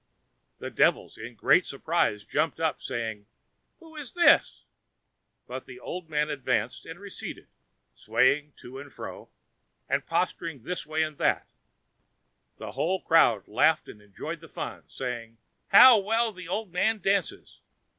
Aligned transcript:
The 0.57 0.71
devils 0.71 1.15
in 1.15 1.35
great 1.35 1.63
surprise 1.63 2.23
jumped 2.25 2.59
up, 2.59 2.81
saying, 2.81 3.27
"Who 3.77 3.95
is 3.95 4.13
this?" 4.13 4.65
but 5.45 5.65
the 5.65 5.79
old 5.79 6.09
man 6.09 6.27
advancing 6.31 6.89
and 6.89 6.99
receding, 6.99 7.45
swaying 7.93 8.53
to 8.61 8.79
and 8.79 8.91
fro, 8.91 9.29
and 9.87 10.03
posturing 10.03 10.63
this 10.63 10.87
way 10.87 11.03
and 11.03 11.19
that 11.19 11.45
way, 11.45 11.53
the 12.57 12.71
whole 12.71 12.99
crowd 12.99 13.47
laughed 13.47 13.87
and 13.87 14.01
enjoyed 14.01 14.39
the 14.39 14.47
fun, 14.49 14.85
saying: 14.89 15.37
"How 15.67 15.99
well 15.99 16.31
the 16.31 16.47
old 16.47 16.73
man 16.73 16.97
dances! 16.97 17.61